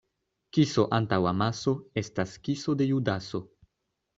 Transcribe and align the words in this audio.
Kiso 0.57 0.85
antaŭ 0.99 1.19
amaso 1.33 1.73
estas 2.05 2.33
kiso 2.49 2.77
de 2.81 2.89
Judaso. 2.95 3.45